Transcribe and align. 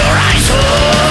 your 0.00 0.16
eyes. 0.16 0.48
Oh. 0.50 1.09